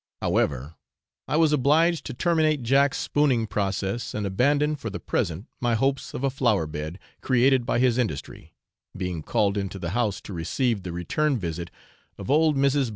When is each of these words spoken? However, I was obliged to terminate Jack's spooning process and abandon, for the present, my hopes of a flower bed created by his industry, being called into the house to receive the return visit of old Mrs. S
However, 0.19 0.73
I 1.27 1.37
was 1.37 1.53
obliged 1.53 2.07
to 2.07 2.15
terminate 2.15 2.63
Jack's 2.63 2.97
spooning 2.97 3.45
process 3.45 4.15
and 4.15 4.25
abandon, 4.25 4.75
for 4.75 4.89
the 4.89 4.99
present, 4.99 5.45
my 5.59 5.75
hopes 5.75 6.15
of 6.15 6.23
a 6.23 6.31
flower 6.31 6.65
bed 6.65 6.97
created 7.21 7.67
by 7.67 7.77
his 7.77 7.99
industry, 7.99 8.55
being 8.97 9.21
called 9.21 9.59
into 9.59 9.77
the 9.77 9.91
house 9.91 10.19
to 10.21 10.33
receive 10.33 10.81
the 10.81 10.91
return 10.91 11.37
visit 11.37 11.69
of 12.17 12.31
old 12.31 12.57
Mrs. 12.57 12.87
S 12.89 12.89